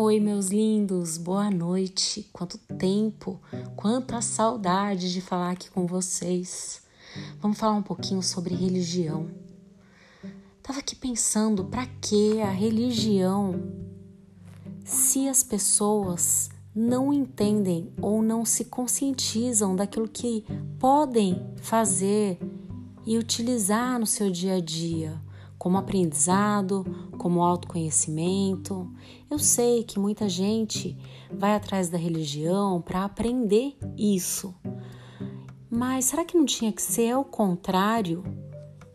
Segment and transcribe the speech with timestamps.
[0.00, 2.30] Oi, meus lindos, boa noite.
[2.32, 3.40] Quanto tempo,
[3.74, 6.82] quanta saudade de falar aqui com vocês.
[7.40, 9.28] Vamos falar um pouquinho sobre religião.
[10.62, 13.60] Tava aqui pensando, para que a religião
[14.84, 20.44] se as pessoas não entendem ou não se conscientizam daquilo que
[20.78, 22.38] podem fazer
[23.04, 25.20] e utilizar no seu dia a dia?
[25.58, 26.84] Como aprendizado,
[27.18, 28.90] como autoconhecimento.
[29.30, 30.96] Eu sei que muita gente
[31.32, 34.54] vai atrás da religião para aprender isso.
[35.68, 38.22] Mas será que não tinha que ser ao contrário?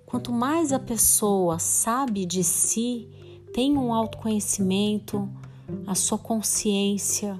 [0.05, 3.09] Quanto mais a pessoa sabe de si,
[3.53, 5.29] tem um autoconhecimento,
[5.85, 7.39] a sua consciência,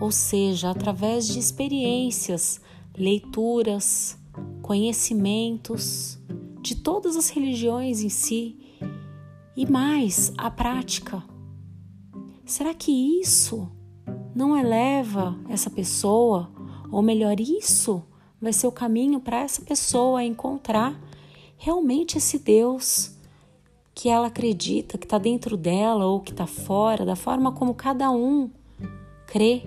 [0.00, 2.60] ou seja, através de experiências,
[2.96, 4.18] leituras,
[4.62, 6.18] conhecimentos,
[6.64, 8.56] de todas as religiões em si
[9.54, 11.22] e mais a prática.
[12.46, 13.70] Será que isso
[14.34, 16.50] não eleva essa pessoa,
[16.90, 18.02] ou melhor, isso
[18.40, 20.98] vai ser o caminho para essa pessoa encontrar
[21.58, 23.14] realmente esse Deus
[23.94, 28.10] que ela acredita, que está dentro dela ou que está fora, da forma como cada
[28.10, 28.50] um
[29.26, 29.64] crê?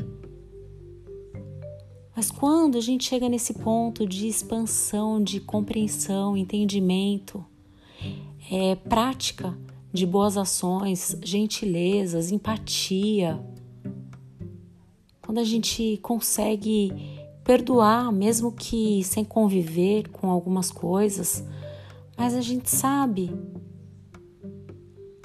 [2.17, 7.45] Mas quando a gente chega nesse ponto de expansão, de compreensão, entendimento,
[8.51, 9.55] é, prática
[9.93, 13.39] de boas ações, gentilezas, empatia,
[15.21, 16.91] quando a gente consegue
[17.43, 21.45] perdoar, mesmo que sem conviver com algumas coisas,
[22.17, 23.31] mas a gente sabe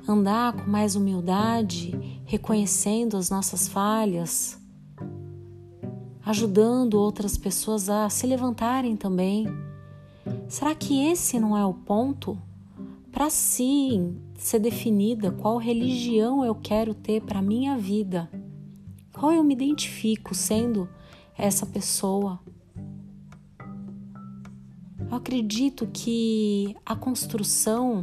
[0.07, 4.61] andar com mais humildade, reconhecendo as nossas falhas
[6.25, 9.47] ajudando outras pessoas a se levantarem também.
[10.49, 12.39] Será que esse não é o ponto?
[13.11, 18.31] Para sim ser definida qual religião eu quero ter para minha vida,
[19.13, 20.89] qual eu me identifico sendo
[21.37, 22.41] essa pessoa.
[25.11, 28.03] Eu acredito que a construção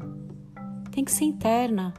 [0.91, 1.93] tem que ser interna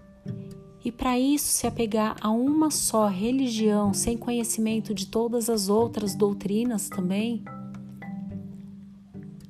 [0.83, 6.15] e para isso, se apegar a uma só religião, sem conhecimento de todas as outras
[6.15, 7.45] doutrinas também,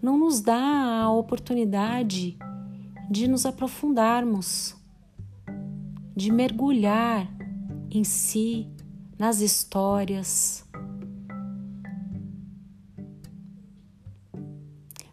[0.02, 2.36] não nos dá a oportunidade
[3.08, 4.74] de nos aprofundarmos,
[6.16, 7.28] de mergulhar
[7.90, 8.66] em si,
[9.16, 10.64] nas histórias,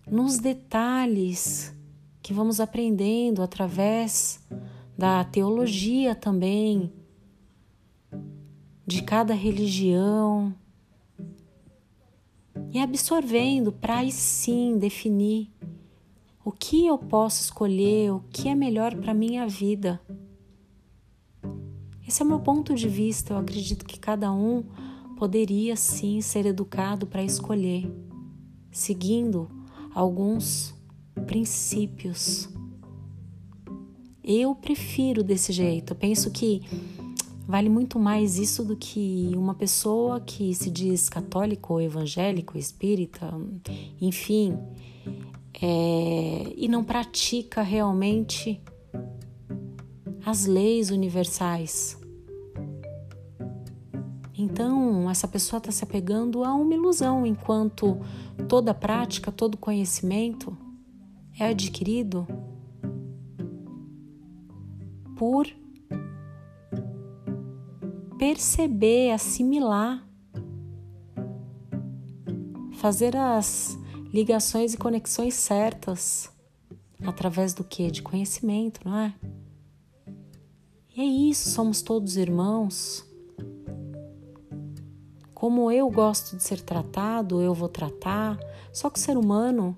[0.10, 1.76] nos detalhes
[2.22, 4.40] que vamos aprendendo através
[4.98, 6.92] da teologia também,
[8.86, 10.56] de cada religião,
[12.74, 15.52] e absorvendo para aí sim definir
[16.44, 20.02] o que eu posso escolher, o que é melhor para minha vida.
[22.08, 23.34] Esse é o meu ponto de vista.
[23.34, 24.64] Eu acredito que cada um
[25.18, 27.92] poderia sim ser educado para escolher,
[28.72, 29.50] seguindo
[29.94, 30.74] alguns
[31.26, 32.50] princípios
[34.28, 35.94] eu prefiro desse jeito.
[35.94, 36.62] Eu penso que
[37.48, 43.34] vale muito mais isso do que uma pessoa que se diz católico evangélico, espírita,
[44.02, 44.60] enfim,
[45.62, 48.62] é, e não pratica realmente
[50.26, 51.98] as leis universais.
[54.38, 57.98] Então, essa pessoa está se apegando a uma ilusão, enquanto
[58.48, 60.56] toda prática, todo conhecimento
[61.40, 62.28] é adquirido
[65.18, 65.48] por
[68.18, 70.08] perceber, assimilar,
[72.74, 73.78] fazer as
[74.14, 76.32] ligações e conexões certas
[77.06, 77.92] através do que?
[77.92, 79.14] De conhecimento, não é?
[80.96, 83.06] E é isso, somos todos irmãos.
[85.34, 88.38] Como eu gosto de ser tratado, eu vou tratar.
[88.74, 89.78] Só que o ser humano,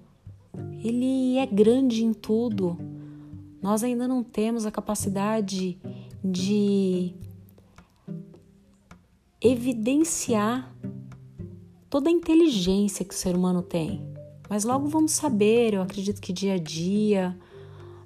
[0.82, 2.89] ele é grande em tudo
[3.62, 5.78] nós ainda não temos a capacidade
[6.24, 7.14] de
[9.42, 10.74] evidenciar
[11.90, 14.08] toda a inteligência que o ser humano tem.
[14.50, 17.38] Mas logo vamos saber, eu acredito que dia a dia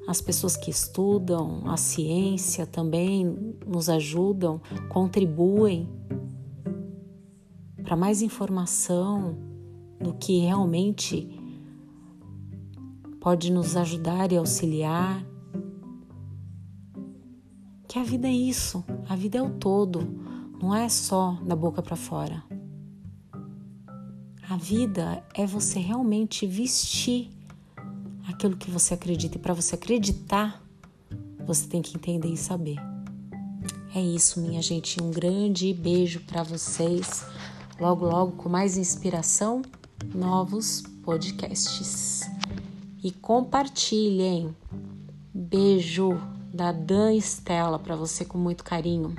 [0.07, 5.88] as pessoas que estudam a ciência também nos ajudam, contribuem
[7.83, 9.38] para mais informação
[10.00, 11.39] do que realmente
[13.21, 15.25] pode nos ajudar e auxiliar
[17.94, 20.01] que a vida é isso, a vida é o todo,
[20.60, 22.44] não é só da boca para fora.
[24.50, 27.30] A vida é você realmente vestir
[28.28, 30.60] aquilo que você acredita e para você acreditar,
[31.45, 32.78] você tem que entender e saber.
[33.94, 35.00] É isso, minha gente.
[35.00, 37.24] Um grande beijo para vocês.
[37.80, 39.62] Logo, logo, com mais inspiração,
[40.16, 42.22] novos podcasts.
[43.04, 44.56] E compartilhem.
[45.31, 46.19] Beijo
[46.53, 49.15] da Dan Estela para você com muito carinho.